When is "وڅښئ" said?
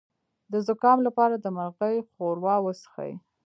2.61-3.11